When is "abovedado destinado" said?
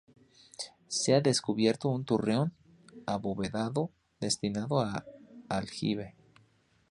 3.05-4.79